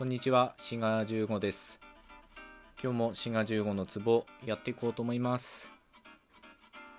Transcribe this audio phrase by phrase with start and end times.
[0.00, 1.78] こんにちは、シガ15です。
[2.82, 5.68] 今日もシガ15のツボやっていこうと思います。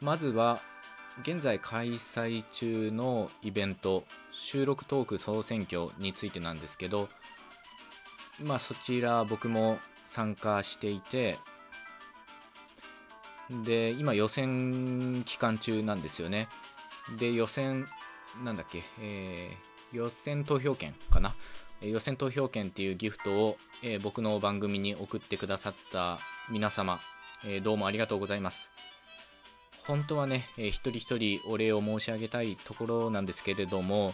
[0.02, 0.62] まずは、
[1.24, 7.10] 現在開催中のイベント、収録トーク総選挙についてなんですけど、
[8.40, 11.40] まあそちら僕も参加していて、
[13.66, 16.50] で、今予選期間中なんですよね。
[17.18, 17.88] で、予選、
[18.44, 21.31] なんだっけ、えー、予選投票権かな？
[21.82, 27.00] 予選投票権っていうギフトを、えー、僕の番組に送ってくださった皆様、
[27.46, 28.70] えー、どうもありがとうございます。
[29.88, 34.14] 本当はね、えー、一人一人お礼を申し上げたいところなんですけれども、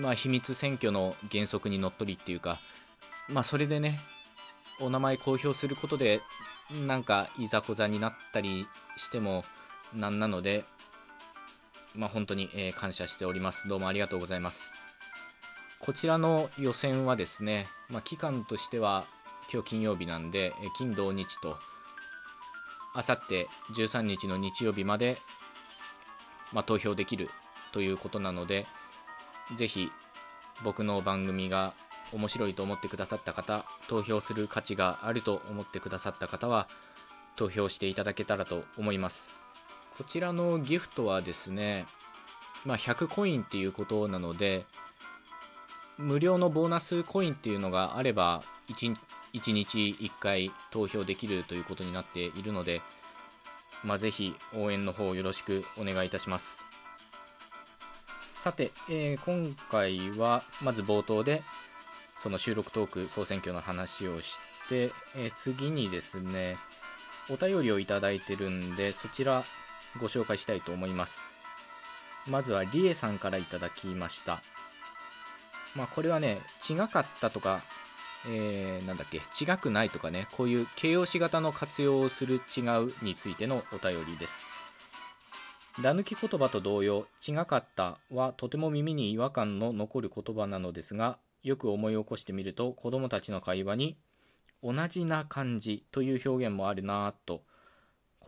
[0.00, 2.56] まあ、秘密選挙の原則にのっとりっていうか、
[3.28, 3.98] まあ、それでね、
[4.80, 6.20] お名前公表することで、
[6.86, 9.44] なんかいざこざになったりしても
[9.92, 10.64] なんなので、
[11.94, 13.66] まあ、本当に、え感謝しております。
[13.66, 14.70] どうもありがとうございます。
[15.88, 19.06] こちらの予選はですね、まあ、期間としては
[19.50, 21.56] 今日金曜日なんで、金土日と、
[22.92, 25.16] あさって13日の日曜日まで、
[26.52, 27.30] まあ、投票できる
[27.72, 28.66] ということなので、
[29.56, 29.90] ぜひ
[30.62, 31.72] 僕の番組が
[32.12, 36.68] 面白いと思ってくださった方、投票する価値があると思ってくださった方は、
[37.34, 39.30] 投票していただけたらと思います。
[39.96, 41.86] こちらのギフトはですね、
[42.66, 44.66] まあ、100コインっていうことなので、
[45.98, 48.96] 無料のボーナスコインっていうのがあれば 1,
[49.34, 52.82] 1日1回投票できるということになっているので、
[53.82, 56.62] まあ、ぜひ応援の方よろしくお願いいたします。
[58.30, 61.42] さて、えー、今回はまず冒頭で
[62.16, 64.38] その収録トーク総選挙の話をし
[64.68, 66.56] て、えー、次にですね
[67.28, 69.42] お便りをいただいてるんでそちら
[70.00, 71.20] ご紹介したいと思います。
[72.28, 74.40] まずはりえさんからいただきました。
[75.78, 77.62] まあ、これはね、違かったとか、
[78.28, 84.42] えー、なんだっけ、違くないとかね、こういう形容詞型の活用をする違うについてのお便りです。
[85.80, 93.96] ら抜き言葉と同様、違かったはとても耳に違和感の残る言葉なのですが、よく思い起こしてみると子供たちの会話に
[94.64, 97.44] 同じな感じという表現もあるなぁと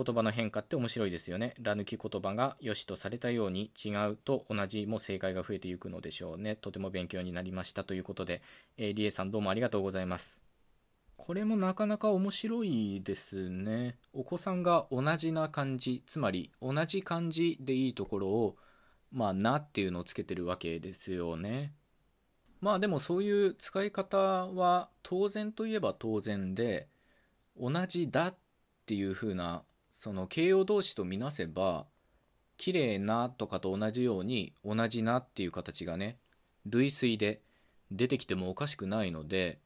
[0.03, 1.55] 言葉の変化って面白いですよね。
[1.61, 6.57] ら抜き言葉が良しとされたように違うと同じも正解が増えていくのでしょうね。
[6.57, 8.41] とても勉強になりましたということで、
[8.79, 10.41] えー、リエさんどうもありがとうございます。
[11.19, 13.99] これもなかなか面白いですね。
[14.15, 18.57] お子さんが同じな感じ、つまり同じ感じでいいところを、
[19.13, 21.75] まあ、なっていうのをつけてるわけですよね。
[22.63, 26.89] まあでもそういう使い方は当然といえば当然で、
[27.59, 28.35] 同じだっ
[28.87, 29.63] ていう風な
[30.01, 31.85] その形容動詞とみなせば
[32.57, 36.17] 綺麗なとかと同じように同じなっていう形がね
[36.65, 37.43] 類推で
[37.91, 39.59] 出てきてもおかしくないので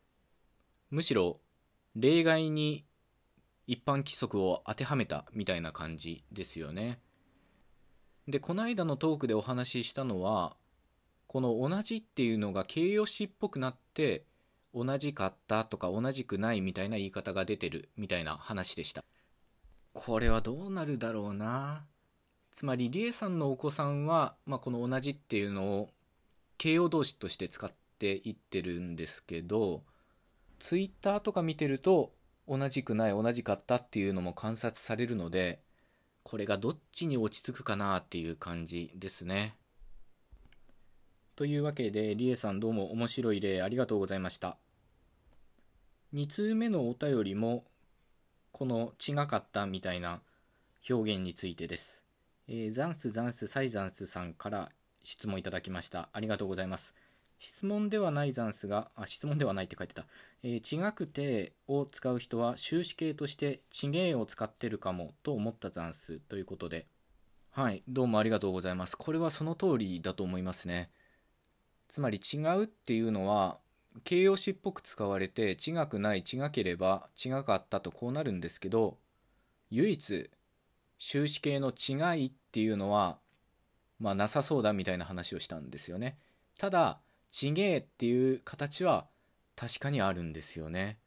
[0.90, 1.38] むしろ
[1.94, 2.84] 例外に
[3.68, 6.98] 一般規則を当てはめたみたいな感じですよね。
[8.26, 10.56] でこの間のトークでお話ししたのは
[11.28, 14.24] この同じっていうのが形容詞っぽくなって
[14.74, 19.04] 同じかったとか同じくないみたいな言い方が出てるみたいな話でした。
[19.94, 21.86] これはどうなるだろうな
[22.50, 25.88] つまり理恵さんのお子さんは、まあ、この同じっていうのを
[26.58, 29.82] 形容動詞として使っていってるんですけど
[30.58, 32.12] ツイッターとか見てると
[32.46, 35.60] 同じくない同じかったっていうのも観察されるので
[36.24, 39.56] これがどっちに落ち着くかなっていう感じですね。
[41.36, 44.56] というわけで、りえさんどうも面白い例ありがとうございました。
[46.14, 47.64] 2通目のお便りも
[48.54, 50.20] この違かったみたいな
[50.88, 52.04] 表現についてです。
[52.46, 54.70] えー、ザンスザンスサイザンスさんから
[55.02, 56.08] 質問いただきました。
[56.12, 56.94] ありがとうございます。
[57.40, 60.06] 質問ではないザンスが、あ、質問ではないって書いてた。
[60.44, 66.86] えー、違くてを使う人は終止形としてちげえを使ってるかもと思ったザンスということで。
[67.50, 68.96] はい、どうもありがとうございます。
[68.96, 70.92] これはその通りだと思いますね。
[71.88, 73.58] つまり違うっていうのは
[74.02, 78.98] 形容詞っぽく使われて違くない違ければ違かったとこうなるんですけど
[79.70, 80.30] 唯一
[80.98, 83.18] 終止形の違いっていうのは
[84.00, 86.18] まあなさそうだみたいな話をしたんですよね。
[86.58, 87.00] ただ
[87.30, 89.06] ちげえっていう形は
[89.56, 90.98] 確かにあるんですよね。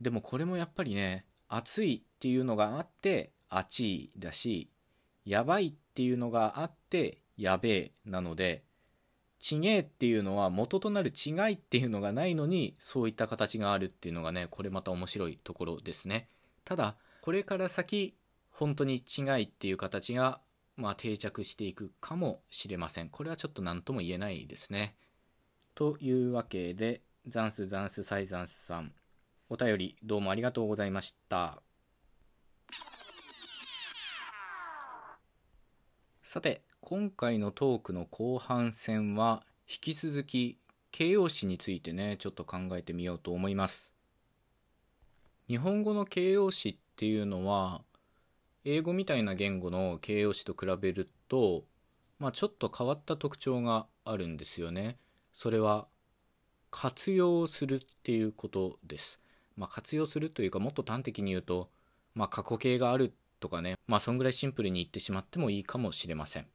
[0.00, 4.70] でもこれもやっぱりね暑いっていうのがあって暑いだし
[5.24, 8.64] やばいっていうのがあってやべえなので
[9.38, 16.28] ちげえっていうのは元となる違いっていうのがないのにそういった形があるっていうのがねこれまた面白いところですね。
[16.64, 18.14] ただこれから先
[18.50, 20.40] 本当に違いっていう形が
[20.76, 23.08] まあ定着していくかもしれません。
[23.08, 24.96] これはちょっと何とも言えないですね。
[25.74, 28.92] というわけでザンスザンスサイザンスさん
[29.48, 31.62] お便りどうもありがとうございました。
[36.30, 40.58] さて今回のトークの後半戦は引き続き
[40.92, 43.94] 形容詞についてねちょっと考えてみようと思います。
[45.46, 47.80] 日本語の形容詞っていうのは
[48.66, 51.64] 英語みたいな言語の形容詞と比べると、
[52.18, 54.98] まあ、ちょっと変わった特徴があるんですよね。
[55.32, 55.88] それは
[56.70, 59.18] 活用するっていうことです。
[59.56, 61.70] まあ、活用するというかもっと端的に言うと、
[62.14, 66.46] まあ、過去形があるっとかねまあそんぐらいシンプルに言ってしまってもいいかもしれません。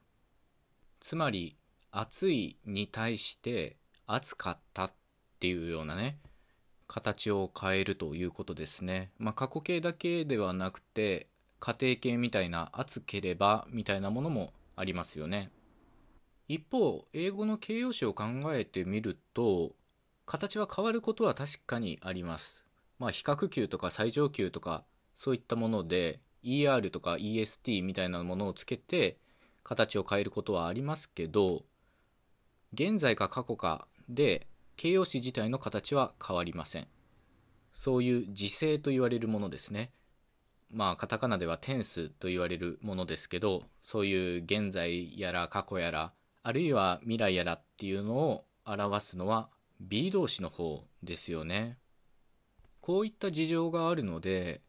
[1.00, 1.58] つまり
[1.92, 3.78] 暑いに対して
[4.08, 4.94] 暑かったっ
[5.40, 6.18] ていうようなね
[6.88, 9.12] 形を変えるということですね。
[9.18, 11.28] まあ過去形だけではなくて
[11.60, 15.50] 家庭形みたいな暑ければみたいなものもありますよね。
[16.48, 19.72] 一方英語の形容詞を考えてみると
[20.26, 22.66] 形は変わることは確かにあります。
[23.00, 24.84] まあ、比較級とか最上級とか
[25.18, 29.18] そういったもので ER とか EST みたいなものをつけて
[29.64, 31.64] 形を変えることはありますけど
[32.74, 36.88] 現在か過去かで形容詞自体の形は変わりません。
[37.74, 39.92] そういう時制と言われるものですね。
[40.72, 49.50] まあカタカナではテンスと言われるものですけどそういう現在やら過去やらあるいは未来やらっていうのを表すのは
[49.80, 51.78] B 動詞の方ですよね。
[52.82, 54.62] こういった事情があるので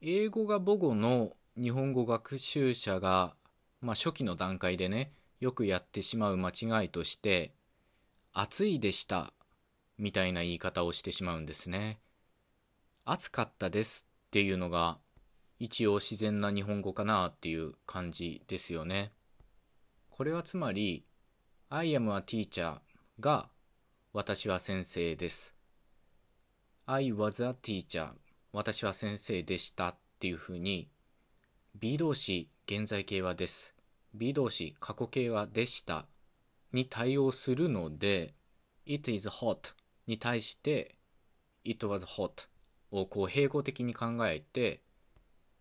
[0.00, 3.34] 英語が母語の日本語学習者が、
[3.80, 5.10] まあ、初期の段階でね
[5.40, 7.52] よくやってしまう間違いとして
[8.32, 9.32] 「暑いでした」
[9.98, 11.98] みたいな言い方をしてしまうんですね。
[13.04, 15.00] 暑かったですっていうのが
[15.58, 19.12] 一応自然な日本語かなっていう感じですよね。
[20.10, 21.04] これはつまり
[21.70, 22.78] I am a teacher
[23.18, 23.50] が
[24.12, 25.56] 私は先生です
[26.86, 28.12] I was a teacher
[28.52, 30.88] 私は先生でしたっていうふうに
[31.74, 33.74] B 動詞現在形はです。
[34.14, 36.06] B 動詞過去形はでした
[36.72, 38.34] に対応するので
[38.86, 39.74] It is hot
[40.06, 40.96] に対して
[41.64, 42.48] It was hot
[42.90, 44.82] をこう併合的に考えて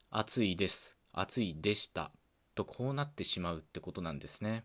[0.09, 2.11] 暑いです暑いでした
[2.55, 4.63] とこうなってしまうってことなんですね。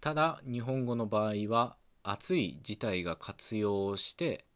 [0.00, 4.46] ただ日本語の場合は暑い自体が活用して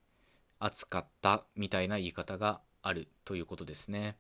[0.65, 4.17] 暑かったみたいな言い方があるということですね。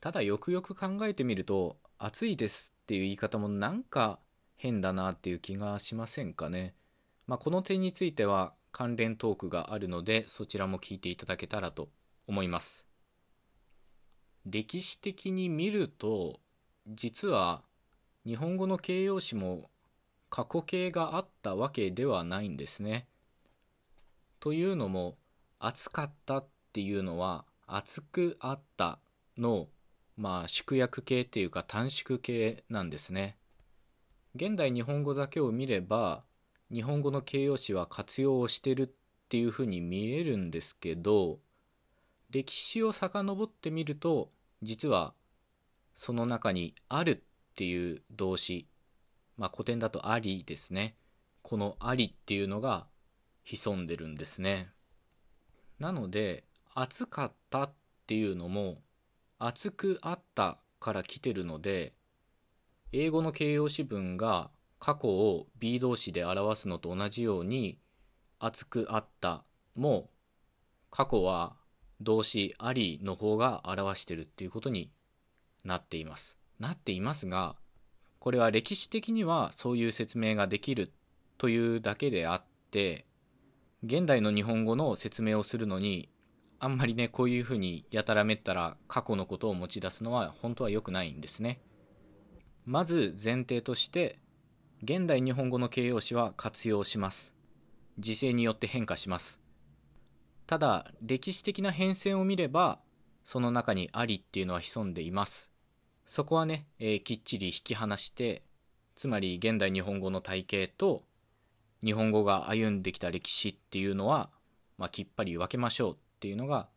[0.00, 4.18] ただよくよく考えてみると暑いですっていう言い方もなんか
[4.56, 6.74] 変だなっていう気がしませんかね。
[7.26, 11.88] まあ、この点については関連トークがあるのでそちらも聞いていただけたらと
[12.26, 12.84] 思います。
[14.44, 16.40] 歴史的に見ると
[16.86, 17.62] 実は
[18.26, 19.70] 日本語の形容詞も
[20.28, 23.09] 過去形があったわけではないんですね。
[24.40, 25.16] というのも
[25.58, 28.98] 暑かったっていうのは暑くあった
[29.36, 29.68] の
[30.16, 33.36] まあ縮約形っていうか短縮形なんですね。
[34.34, 36.22] 現代日本語だけを見れば
[36.72, 38.90] 日本語の形容詞は活用をしてるっ
[39.28, 41.40] ていうふうに見えるんですけど
[42.30, 44.30] 歴史を遡ってみると
[44.62, 45.14] 実は
[45.96, 47.10] その中に「ある」
[47.52, 48.68] っていう動詞
[49.36, 50.96] まあ古典だと「あり」ですね。
[51.42, 52.86] この「あり」っていうのが
[53.56, 54.70] 潜んでるんですね。
[55.78, 57.72] なので暑かったっ
[58.06, 58.78] ていうのも
[59.38, 61.94] 暑くあったから来てるので
[62.92, 67.78] 英語の形容詞文が過去を B 動詞で表すのと同じように
[68.38, 70.10] 暑くあったも
[70.90, 71.54] 過去は
[72.00, 74.90] 動詞ありの方が表してるっていうことに
[75.64, 76.38] なっています。
[76.58, 77.56] なっていますが
[78.18, 80.92] これは歴史的にはそういう説明ができる
[81.38, 83.06] というだけであって
[83.82, 86.10] 現代の日本語の説明をするのに
[86.58, 91.60] あんまりねこういうふうにやたらめったら過去のことを持ち出すのは本当は良くないんですね。
[92.66, 94.18] まず前提として
[94.82, 97.34] 現代日本語の形容詞は活用します。
[97.98, 99.40] 時勢によって変化します。
[100.46, 102.80] ただ歴史的な変遷を見れば
[103.24, 105.50] その中にありっていうのは潜んでいます。
[106.04, 108.42] そこはね、えー、きっちり引き離して
[108.94, 111.04] つまり現代日本語の体系と
[111.84, 114.30] 日本語が歩んできた歴史っていうのは、
[114.78, 116.68] まあ、きっぱり分けましょうっていうのが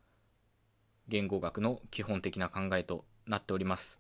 [1.07, 3.99] 言語学の基本的な考えとなっております。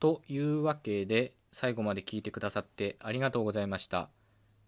[0.00, 4.10] というわけで最後まで聞いてくださってありがとうございました。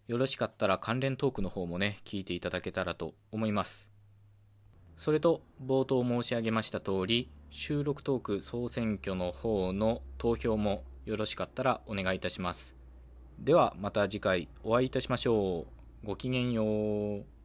[0.07, 3.89] よろしかったら関連トークの方もね聞いていただけたらと思います。
[4.97, 12.80] それと冒頭申し上げました通り収録トーク総選挙の方の投票もよろしかったらお願いいたします。
[13.41, 15.65] ではまた次回お会いいたしましょ
[16.03, 16.07] う。
[16.07, 17.40] ごきげんよう。